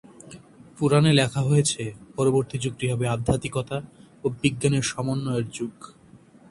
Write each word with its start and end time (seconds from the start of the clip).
পুরাণে 0.77 1.11
লেখা 1.13 1.41
রয়েছে 1.41 1.83
পরবর্তী 2.15 2.55
যুগটি 2.57 2.85
হবে 2.91 3.05
আধ্যাত্মিকতা 3.07 3.77
ও 4.23 4.25
বিজ্ঞানের 4.41 4.85
সমন্বয়ের 4.91 5.45
যুগ। 5.49 5.75